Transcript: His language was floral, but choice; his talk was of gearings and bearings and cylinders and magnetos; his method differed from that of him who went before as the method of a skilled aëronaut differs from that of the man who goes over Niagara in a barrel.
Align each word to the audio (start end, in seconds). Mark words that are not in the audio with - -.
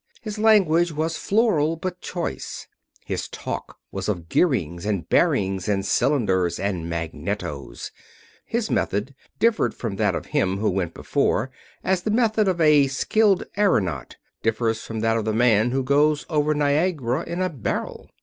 His 0.19 0.39
language 0.39 0.91
was 0.91 1.15
floral, 1.15 1.75
but 1.75 2.01
choice; 2.01 2.65
his 3.05 3.27
talk 3.27 3.77
was 3.91 4.09
of 4.09 4.29
gearings 4.29 4.83
and 4.83 5.07
bearings 5.07 5.67
and 5.69 5.85
cylinders 5.85 6.59
and 6.59 6.89
magnetos; 6.89 7.91
his 8.43 8.71
method 8.71 9.13
differed 9.37 9.75
from 9.75 9.97
that 9.97 10.15
of 10.15 10.25
him 10.33 10.57
who 10.57 10.71
went 10.71 10.95
before 10.95 11.51
as 11.83 12.01
the 12.01 12.09
method 12.09 12.47
of 12.47 12.59
a 12.59 12.87
skilled 12.87 13.43
aëronaut 13.55 14.13
differs 14.41 14.81
from 14.81 15.01
that 15.01 15.17
of 15.17 15.25
the 15.25 15.33
man 15.33 15.69
who 15.69 15.83
goes 15.83 16.25
over 16.31 16.55
Niagara 16.55 17.21
in 17.21 17.39
a 17.39 17.49
barrel. 17.49 18.09